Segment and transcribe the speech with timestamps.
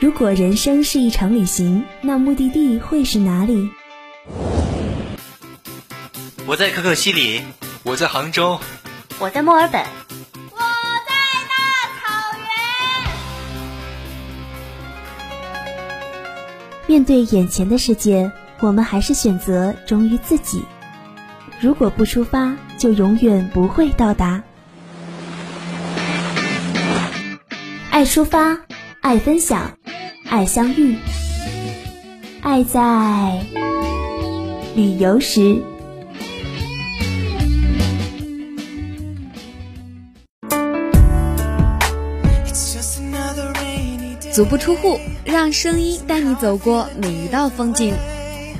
[0.00, 3.68] 如果人生是一场旅行，那目的地会是哪里？
[6.46, 7.42] 我在可可西里，
[7.82, 8.60] 我在杭州，
[9.18, 9.82] 我在墨尔本，
[10.52, 10.58] 我
[11.04, 11.14] 在
[11.48, 11.54] 大
[11.98, 12.46] 草原。
[16.86, 18.30] 面对眼前的世界，
[18.60, 20.62] 我们还是选择忠于自己。
[21.60, 24.44] 如果不出发，就永远不会到达。
[27.90, 28.60] 爱出发，
[29.00, 29.76] 爱分享。
[30.30, 30.94] 爱相遇，
[32.42, 33.42] 爱在
[34.76, 35.62] 旅游时。
[44.30, 47.94] 足不出户，让声音带你走过每一道风景。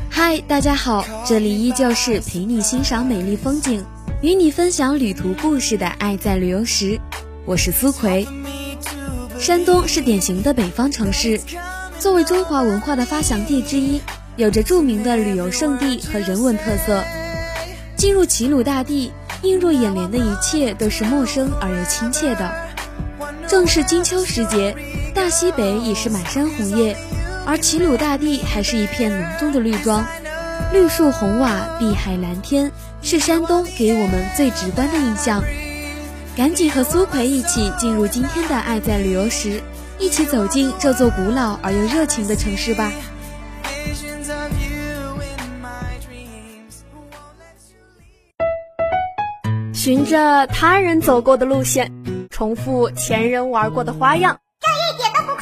[0.09, 3.85] 嗨，大家好，这里依旧是陪你欣赏美丽风景，
[4.23, 6.97] 与你分享旅途故事的《爱在旅游时》，
[7.45, 8.27] 我是苏葵。
[9.39, 11.41] 山东是典型的北方城市，
[12.01, 14.01] 作为中华文化的发祥地之一，
[14.37, 17.05] 有着著名的旅游胜地和人文特色。
[17.97, 22.53] 进入齐鲁大地，映入眼帘的一切都是陌生而又亲切的。
[23.47, 24.75] 正是金秋时节，
[25.15, 26.97] 大西北已是满山红叶，
[27.47, 30.05] 而齐鲁大地还是一片浓重的绿装，
[30.73, 35.43] 绿树红瓦，碧海蓝天，是山东给我们最直观的印象。
[36.39, 39.61] 赶紧和苏奎一起进入今天的《爱在旅游时》，
[39.99, 42.93] 一起走进这座古老而又热情的城市吧。
[49.75, 51.91] 循着他人走过的路线，
[52.31, 55.41] 重复前人玩过的花样，这一点都不酷。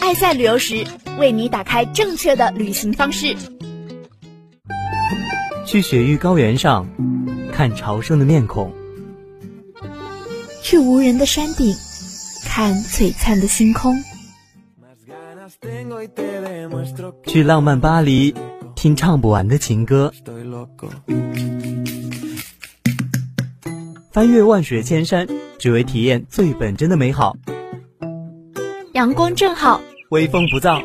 [0.00, 0.86] 爱在旅游时，
[1.18, 3.36] 为你打开正确的旅行方式。
[5.66, 6.88] 去雪域高原上。
[7.58, 8.72] 看朝圣的面孔，
[10.62, 11.74] 去无人的山顶，
[12.44, 14.00] 看璀璨的星空，
[17.26, 18.32] 去浪漫巴黎，
[18.76, 20.12] 听唱不完的情歌，
[24.12, 25.26] 翻越万水千山，
[25.58, 27.36] 只为体验最本真的美好。
[28.92, 29.80] 阳光正好，
[30.10, 30.80] 微风不燥，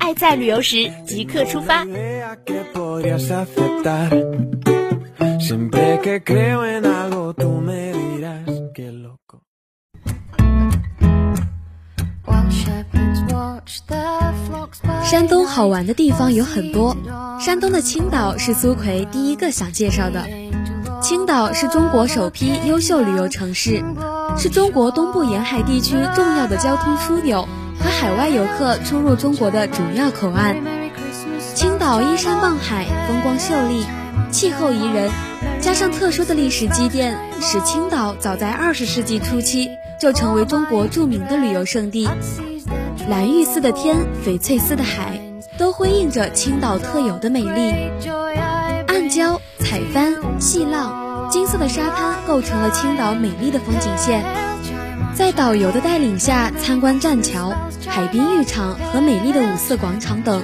[0.00, 1.86] 爱在旅游时即刻出发。
[15.02, 16.96] 山东好玩的地方有很多，
[17.40, 20.24] 山东的青岛是苏葵第一个想介绍的。
[21.00, 23.84] 青岛是中国首批优秀旅游城市，
[24.36, 27.46] 是中国东部沿海地区重要的交通枢纽。
[27.76, 30.56] 和海外游客出入中国的主要口岸。
[31.54, 33.84] 青岛依山傍海，风光秀丽，
[34.34, 35.12] 气候宜人。
[35.60, 42.08] 加上特殊的历史积淀，使青岛早在二十世纪初期就成为中国著名的旅游胜地。
[43.08, 43.96] 蓝玉似的天，
[44.26, 45.20] 翡翠似的海，
[45.56, 47.72] 都辉映着青岛特有的美丽。
[48.88, 54.24] 暗礁、彩帆、细浪、金色的沙滩，构成了青岛美丽的风景线。
[55.14, 57.54] 在导游的带领下，参观栈桥、
[57.86, 60.42] 海滨浴场和美丽的五四广场等，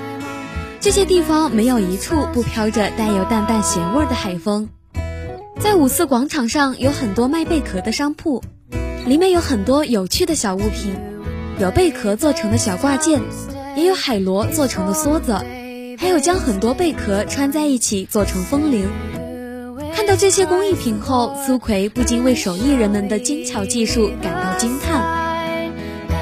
[0.81, 4.71] 这些地方没有一处不飘着带有淡淡咸味的海风。
[5.59, 8.43] 在五四广场上有很多卖贝壳的商铺，
[9.05, 10.97] 里面有很多有趣的小物品，
[11.59, 13.21] 有贝壳做成的小挂件，
[13.77, 15.39] 也有海螺做成的梭子，
[15.99, 18.89] 还有将很多贝壳穿在一起做成风铃。
[19.95, 25.03] 看到这些工艺品后，苏奎不禁为手艺人们的精巧技术感到惊叹。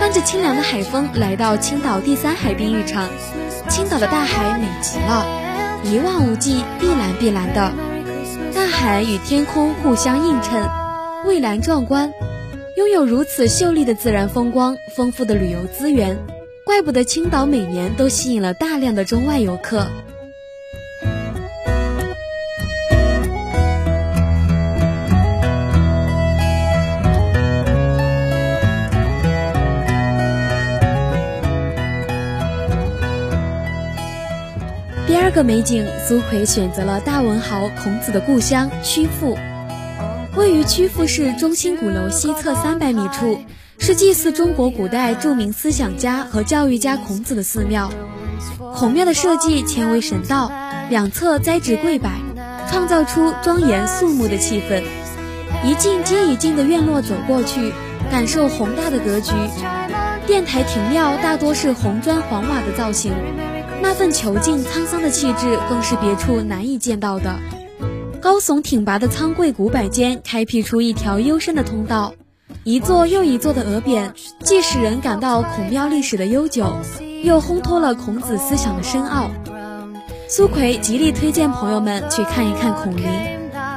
[0.00, 3.08] 伴着清凉的海风，来到青岛第三海滨浴场，
[3.78, 5.25] 青岛的大海美极了，
[5.84, 7.72] 一望无际，碧蓝碧蓝的。
[8.53, 10.69] 大海与天空互相映衬，
[11.25, 12.12] 蔚蓝壮观。
[12.77, 16.19] 拥有如此秀丽的自然风光、丰富的旅游资源，
[16.65, 19.87] 怪不得青岛每年都吸引了大量的中外游客。
[35.38, 39.38] 个美景，苏奎选择了大文豪孔子的故乡曲阜。
[40.34, 43.38] 位于曲阜市中心鼓楼西侧三百米处，
[43.78, 47.88] 是祭祀中国古代著名思想家和教育家孔子的寺庙。
[48.74, 50.50] 孔庙的设计前为神道，
[50.90, 52.10] 两侧栽植桂柏，
[52.68, 54.82] 创造出庄严肃穆的气氛。
[55.64, 57.72] 一进接一进的院落走过去，
[58.10, 59.30] 感受宏大的格局。
[60.26, 63.12] 殿台亭庙大多是红砖黄瓦的造型。
[63.80, 67.36] 那份遒劲沧桑的气质，更是别处难以见到的。
[68.21, 72.15] 高耸挺拔的苍桂古柏间，开辟出一条幽深的通道，
[72.65, 74.10] 一座又一座的鹅匾，
[74.42, 76.77] 既使人感到孔庙历史的悠久，
[77.22, 79.30] 又烘托了孔子思想的深奥。
[80.28, 83.04] 苏奎极力推荐朋友们去看一看孔林，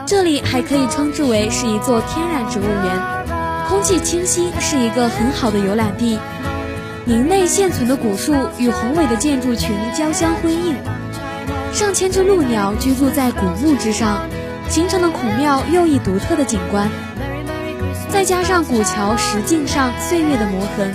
[0.06, 6.20] 这里还可以称之为是一座天然植物园，空气清新，是一个很好的游览地。
[7.06, 10.76] 林内现存的古树与宏伟的建筑群交相辉映，
[11.74, 14.22] 上千只鹭鸟居住在古木之上，
[14.70, 16.90] 形成了孔庙又一独特的景观。
[18.10, 20.94] 再加上古桥石径上岁月的磨痕，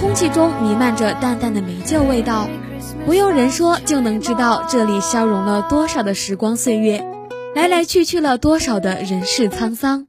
[0.00, 2.48] 空气中弥漫着淡淡的霉旧味道。
[3.04, 7.04] 不用人说就能知道，这里消融了多少的时光岁月，
[7.54, 10.06] 来来去去了多少的人世沧桑。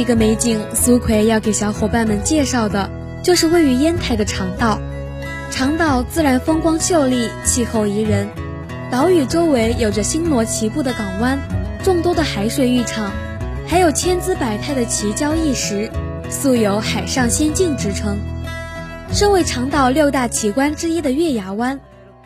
[0.00, 2.90] 一个美景，苏奎要给小伙伴们介绍的，
[3.22, 4.80] 就是位于烟台的长岛。
[5.50, 8.26] 长岛自然风光秀丽，气候宜人，
[8.90, 11.38] 岛屿周围有着星罗棋布的港湾，
[11.84, 13.12] 众多的海水浴场，
[13.68, 15.90] 还有千姿百态的奇礁异石，
[16.30, 18.16] 素有“海上仙境”之称。
[19.12, 21.78] 身为长岛六大奇观之一的月牙湾，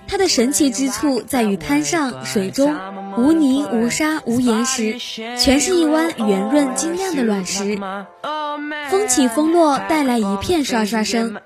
[0.07, 2.77] 它的神奇之处在于滩上、水中
[3.17, 4.99] 无泥、无沙、无岩石，
[5.39, 7.79] 全是一湾圆润晶亮的卵石，
[8.91, 11.37] 风起风落带来一片刷刷声。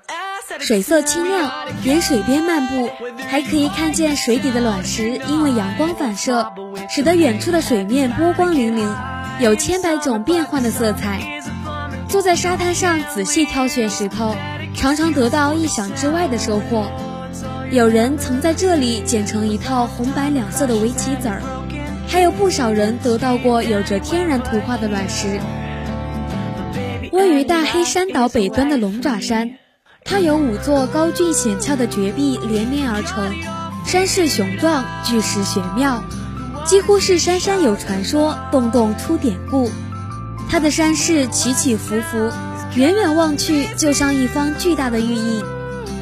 [0.59, 1.51] 水色清亮，
[1.85, 2.89] 沿水边漫步，
[3.29, 6.51] 还可以看见水底的卵石因为阳光反射，
[6.89, 8.89] 使得远处的水面波光粼粼，
[9.41, 11.43] 有千百种变幻的色彩。
[12.09, 14.35] 坐在沙滩上仔细挑选石头，
[14.75, 16.91] 常常得到意想之外的收获。
[17.71, 21.43] 有人曾在这里剪成一套红白两色的围棋子儿，
[22.09, 25.39] 还有不少人得到过有着天然图画的卵石。
[27.13, 29.51] 位于大黑山岛北端的龙爪山。
[30.05, 33.35] 它由五座高峻险峭的绝壁连绵而成，
[33.85, 36.03] 山势雄壮，巨石玄妙，
[36.65, 39.71] 几乎是山山有传说，洞洞出典故。
[40.49, 42.31] 它的山势起起伏伏，
[42.75, 45.43] 远远望去就像一方巨大的玉印，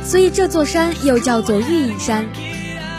[0.05, 2.27] 所以这座山又叫做玉印山。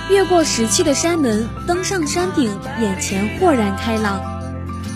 [0.10, 2.50] 越过石砌的山门，登上山顶，
[2.80, 4.22] 眼前豁然开朗。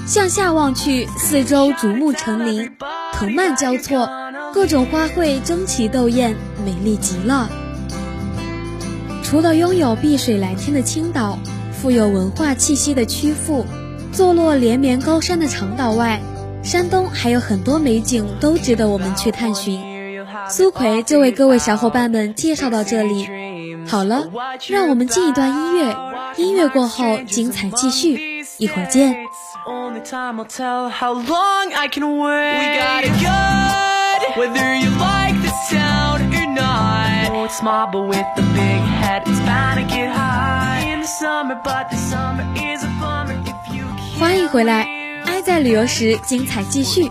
[0.08, 2.72] 向下望去，四周竹木成林，
[3.14, 4.10] 藤蔓交错。
[4.54, 6.36] 各种花卉争奇斗艳，
[6.66, 7.50] 美丽极了。
[9.24, 11.38] 除了拥有碧水蓝天的青岛，
[11.72, 13.66] 富有文化气息的曲阜，
[14.12, 16.22] 坐落连绵高山的长岛外，
[16.64, 19.82] 山东还有很多美景都值得我们去探寻。
[20.50, 23.28] 苏奎就为各位小伙伴们介绍到这里。
[23.88, 24.24] 好了，
[24.70, 25.96] 让我们进一段音乐，
[26.38, 29.16] 音乐过后精彩继续，一会儿见。
[34.36, 37.30] whether you like the sound or not.
[37.32, 41.08] Oh, it's small, but with the big head, it's bound to get high in the
[41.08, 44.20] summer, but the summer is a bummer if you can't.
[44.20, 44.88] 欢迎回来，
[45.26, 47.10] 爱在旅游时精彩继续。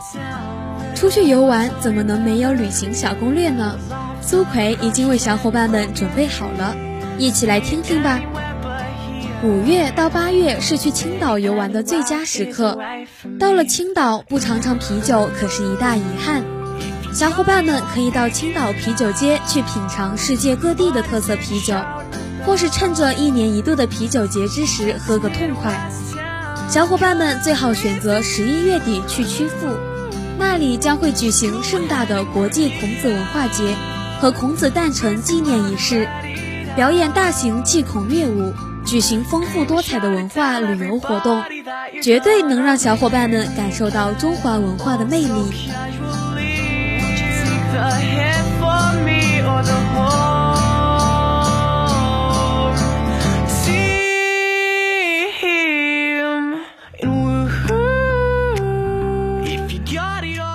[0.95, 3.77] 出去游玩怎么能没有旅行小攻略呢？
[4.21, 6.77] 苏奎已经为小伙伴们准备好了，
[7.19, 8.21] 一起来听听吧。
[9.43, 12.79] 五月到八月是去青岛游玩的最佳时刻，
[13.39, 16.45] 到了青岛不尝尝啤酒可是一大遗憾。
[17.13, 21.75] 小伙伴们可以到青岛啤酒街去品尝世界各地的特色啤酒，
[22.45, 25.91] 或是趁着一年一度的啤酒节之时喝个痛快。
[26.69, 29.77] 小伙伴们最好选择十一月底去曲阜，
[30.39, 33.75] 那里将会举行盛大的国际孔子文化节
[34.21, 36.07] 和孔子诞辰纪念仪式，
[36.77, 38.53] 表演大型祭孔乐舞，
[38.85, 41.43] 举行丰富多彩的文化旅游活动，
[42.03, 45.71] 绝对能让小伙伴们感受到中华文化的魅力。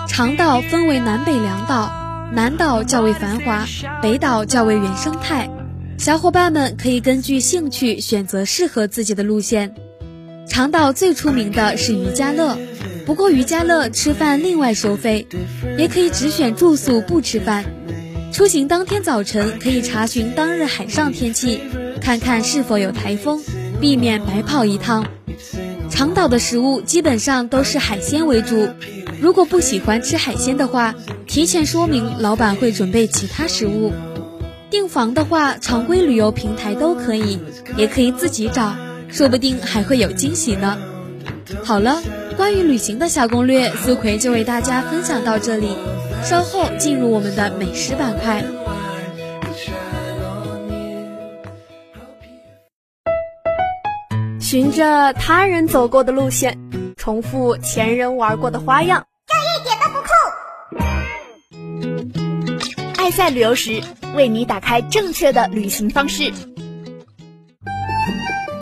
[0.07, 3.65] 长岛分为南北两岛，南岛较为繁华，
[4.01, 5.49] 北岛较为原生态。
[5.97, 9.73] 小伙伴们可以根据兴趣选择适合自己的路线。
[10.47, 12.57] 长岛最出名的是渔家乐。
[13.05, 15.27] 不过渔家乐吃饭另外收费，
[15.77, 17.63] 也可以只选住宿不吃饭。
[18.33, 21.61] 出行当天早晨可以查询当日海上天气，
[22.01, 23.41] 看看是否有台风，
[23.79, 25.05] 避免白跑一趟。
[25.89, 28.67] 长岛的食物基本上都是海鲜为主，
[29.21, 30.93] 如果不喜欢吃海鲜的话，
[31.27, 33.91] 提前说明老板会准备其他食物。
[34.69, 37.39] 订房的话，常规旅游平台都可以，
[37.77, 38.75] 也可以自己找，
[39.09, 40.77] 说不定还会有惊喜呢。
[41.63, 42.01] 好了。
[42.35, 45.69] 关于旅行的小攻略，苏葵就为大家分享到这里。
[46.21, 48.43] 稍后进入我们的美食板块。
[54.41, 56.57] 循着他人走过的路线，
[56.97, 59.05] 重复前人玩过的花样，
[63.05, 63.83] 爱赛旅游时
[64.15, 66.33] 为你打开正确的旅行方式。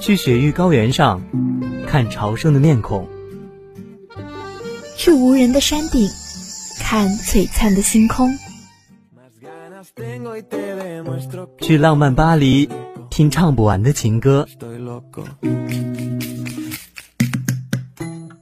[0.01, 1.23] 去雪域高原上
[1.87, 3.07] 看朝圣的面孔，
[4.97, 6.09] 去无人的山顶
[6.81, 8.37] 看璀璨的星空，
[11.61, 12.67] 去浪漫巴黎
[13.09, 14.45] 听唱不完的情歌，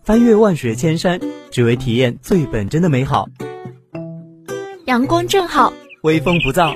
[0.03, 1.19] 翻越万水千山，
[1.51, 3.29] 只为体验最本真的美好。
[4.87, 5.71] 阳光正好，
[6.03, 6.75] 微风不燥，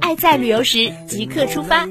[0.00, 1.86] 爱在旅游时即刻出发。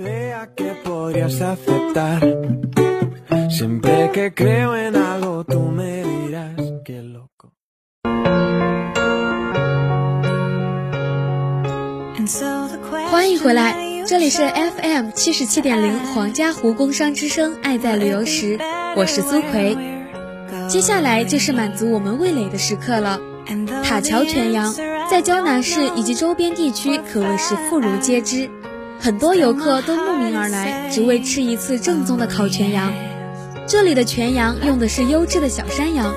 [13.12, 13.76] 欢迎回来，
[14.08, 18.58] 这里是 FM 七十七点零皇家湖工商之声，爱在旅游时，
[18.96, 19.78] 我是苏葵。
[20.68, 23.20] 接下来就是满足我们味蕾的时刻了。
[23.84, 24.74] 塔桥全羊
[25.08, 28.50] 在胶南市以及周边地区可谓是妇孺皆知，
[29.00, 32.92] 很多游客都慕名而来，只为吃一次正宗的烤全羊。
[33.68, 36.16] 这里的全羊用的是优质的小山羊，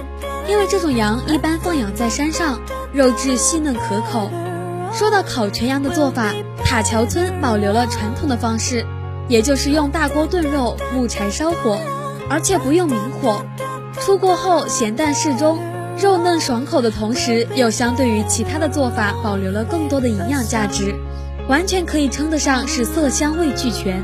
[0.49, 2.61] 因为这种羊一般放养在山上，
[2.93, 4.31] 肉质细嫩可口。
[4.95, 6.33] 说到烤全羊的做法，
[6.65, 8.87] 塔桥村保留了传统的方式，
[9.29, 11.79] 也就是用大锅炖肉，木柴烧火，
[12.31, 13.43] 而且不用明火。
[14.01, 15.59] 出锅后咸淡适中，
[16.01, 20.95] 肉嫩爽口的同时，又相对于其他的做法保留了更多的营养价值，
[21.49, 24.03] 完全可以称得上是色香味俱全。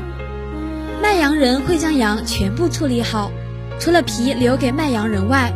[1.01, 3.31] 卖羊人会将羊全部处理好，
[3.79, 5.53] 除了皮留给卖羊人外，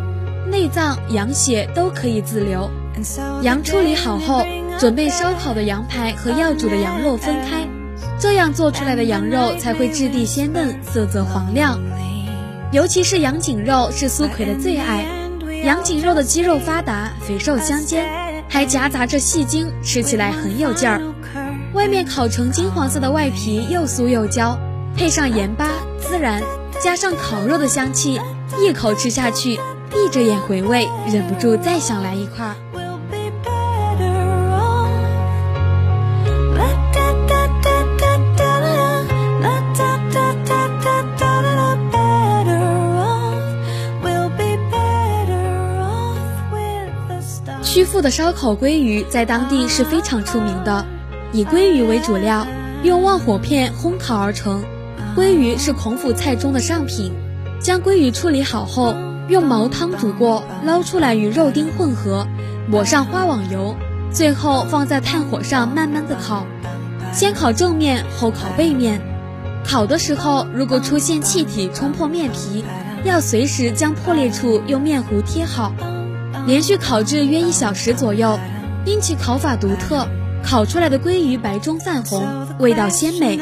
[0.49, 2.69] 内脏、羊血都可以自留。
[3.41, 4.45] 羊处理好后。
[4.79, 7.67] 准备烧烤的羊排和要煮的羊肉分开，
[8.17, 11.77] 这样做出来的羊肉才会质地鲜嫩，色泽黄亮。
[12.71, 15.05] 尤其是羊颈肉是苏葵的最爱，
[15.63, 18.05] 羊颈肉的肌肉发达，肥瘦相间，
[18.47, 21.01] 还夹杂着细筋，吃起来很有劲儿。
[21.73, 24.57] 外面烤成金黄色的外皮又酥又焦，
[24.95, 25.69] 配上盐巴、
[26.01, 26.41] 孜然，
[26.81, 28.19] 加上烤肉的香气，
[28.57, 32.55] 一口吃下去，闭着眼回味，忍不住再想来一块。
[47.71, 50.83] 曲阜的烧烤鲑鱼在当地是非常出名的，
[51.31, 52.47] 以鲑鱼为主料，
[52.81, 54.63] 用旺火片烘烤而成。
[55.15, 57.13] 鲑鱼是孔府菜中的上品。
[57.61, 58.95] 将鲑鱼处理好后，
[59.27, 62.25] 用毛汤煮过，捞出来与肉丁混合，
[62.67, 63.75] 抹上花网油，
[64.11, 66.47] 最后放在炭火上慢慢的烤。
[67.13, 68.99] 先烤正面，后烤背面。
[69.63, 72.65] 烤的时候，如果出现气体冲破面皮，
[73.03, 75.71] 要随时将破裂处用面糊贴好。
[76.45, 78.39] 连续烤制约一小时左右，
[78.85, 80.07] 因其烤法独特，
[80.43, 83.39] 烤出来的鲑鱼白中泛红，味道鲜美。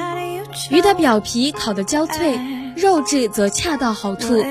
[0.71, 2.39] 鱼的表皮烤得焦脆，
[2.75, 4.43] 肉质则恰到好处，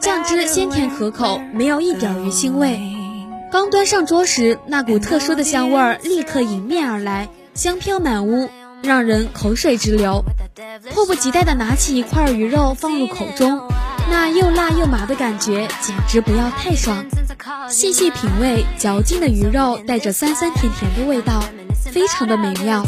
[0.00, 2.80] 酱汁鲜甜可口，没有一点鱼腥味。
[3.52, 8.48] 刚端上桌时，那股特殊的香味儿立刻迎面而来，香飘满屋，
[8.82, 10.24] 让人口水直流。
[10.92, 13.60] 迫不及待地拿起一块鱼肉放入口中，
[14.08, 17.04] 那又辣又麻的感觉简直不要太爽。
[17.70, 21.42] 细细品味，嚼劲的鱼肉带着酸酸甜甜的味道，
[21.92, 22.84] 非常的美妙。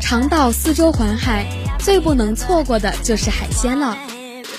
[0.00, 1.46] 长岛四周环海，
[1.78, 3.96] 最不能错过的就是海鲜了。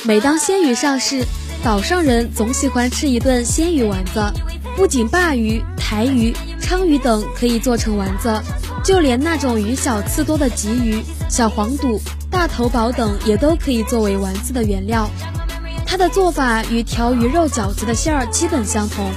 [0.04, 1.26] 每当鲜鱼上市，
[1.62, 4.34] 岛上人总喜欢吃一顿鲜鱼丸子。
[4.76, 8.42] 不仅鲅鱼、台鱼、鲳鱼等可以做成丸子，
[8.84, 12.00] 就连那种鱼小刺多的鲫鱼、小黄肚、
[12.30, 15.10] 大头宝等也都可以作为丸子的原料。
[15.86, 19.12] 它的做法与条鱼肉饺子的馅儿基本相同，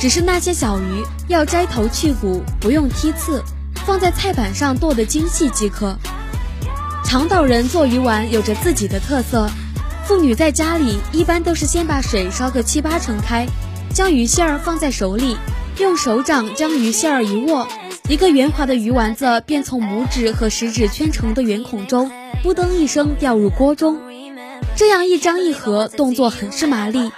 [0.00, 3.42] 只是那些小鱼要摘头去骨，不用剔刺。
[3.86, 5.96] 放在菜板上剁得精细即可。
[7.04, 9.48] 长岛人做鱼丸有着自己的特色，
[10.04, 13.46] 妇女在家里一般都是先把水烧个七八成开，
[13.98, 15.36] 将鱼馅儿放在手里，
[15.80, 17.66] 用手掌将鱼馅儿一握，
[18.08, 22.08] 一个圆滑的鱼丸子便从拇指和食指圈成的圆孔中，
[22.40, 23.98] 扑噔一声掉入锅中。
[24.76, 27.10] 这样一张一合，动作很是麻利。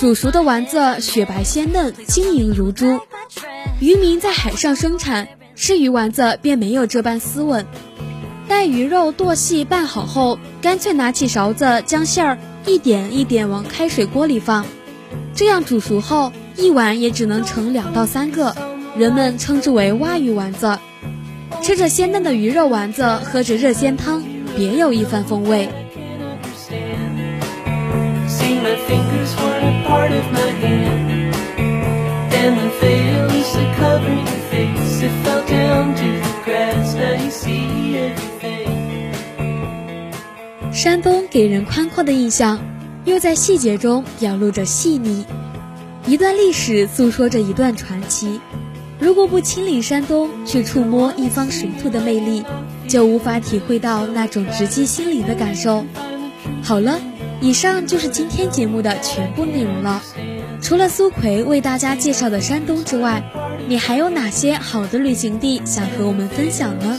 [0.00, 2.98] 煮熟的丸子雪白鲜嫩，晶莹如珠。
[3.78, 7.66] 渔民在海上生产，吃鱼丸子便没有这般斯文。
[8.48, 14.64] 待鱼肉剁细拌好后，干脆拿起勺子将馅儿一点一点往开水锅里放，
[15.36, 18.56] 这样煮熟后，一碗也只能盛两到三个。
[18.96, 20.78] 人们称之为蛙鱼丸子。
[21.62, 24.24] 吃着鲜嫩的鱼肉丸子，喝着热鲜汤，
[24.56, 25.68] 别有一番风味。
[40.72, 42.58] 山东给人宽阔的印象，
[43.06, 45.24] 又在细节中表露着细腻。
[46.06, 48.40] 一段历史诉说着一段传奇。
[48.98, 52.44] 如果不亲临山东，去触摸一方水土的魅力，
[52.88, 55.84] 就无法体会到那种直击心灵的感受。
[56.62, 56.98] 好了，
[57.40, 60.02] 以上就是今天节目的全部内容了。
[60.60, 63.22] 除了苏奎为大家介绍的山东之外，
[63.68, 66.98] 你还有哪些好的旅行地想和我们分享呢？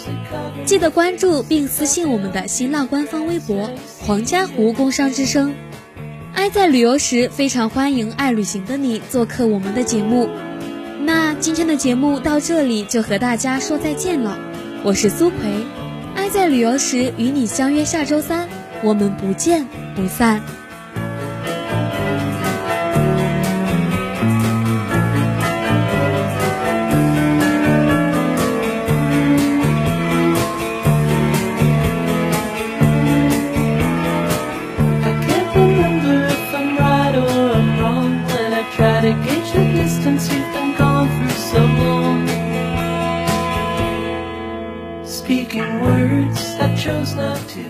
[0.65, 3.69] 记得关注并私信我们的新浪官方微博
[4.05, 5.53] “黄家湖工商之声”。
[6.37, 10.29] 爱在旅游时，非常欢迎爱旅行的你做客我们的节目。
[11.01, 14.37] 那今天的节目到这里就和大家说再见了，
[14.83, 15.39] 我是苏奎，
[16.15, 18.47] 爱在旅游时与你相约下周三，
[18.83, 19.65] 我们不见
[19.95, 20.39] 不散。
[46.87, 47.66] chose not to.